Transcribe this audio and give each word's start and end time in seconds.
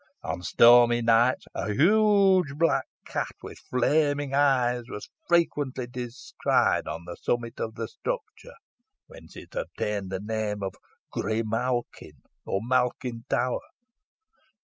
On 0.23 0.41
stormy 0.41 1.03
nights 1.03 1.45
a 1.53 1.71
huge 1.71 2.55
black 2.57 2.85
cat, 3.05 3.35
with 3.43 3.59
flaming 3.59 4.33
eyes, 4.33 4.85
was 4.89 5.07
frequently 5.27 5.85
descried 5.85 6.87
on 6.87 7.05
the 7.05 7.15
summit 7.21 7.59
of 7.59 7.75
the 7.75 7.87
structure, 7.87 8.55
whence 9.05 9.35
it 9.35 9.53
obtained 9.53 10.11
its 10.11 10.25
name 10.25 10.63
of 10.63 10.73
Grimalkin, 11.13 12.19
or 12.47 12.61
Malkin 12.63 13.25
Tower. 13.29 13.61